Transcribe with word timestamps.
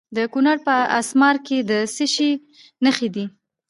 د 0.15 0.17
کونړ 0.33 0.57
په 0.67 0.75
اسمار 0.99 1.35
کې 1.47 1.57
د 1.69 1.71
څه 1.95 2.05
شي 2.13 2.31
نښې 2.83 3.09
دي؟ 3.15 3.25